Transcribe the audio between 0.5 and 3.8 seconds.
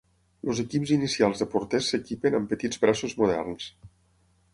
Els equips inicials de porters s'equipen amb petits braços moderns.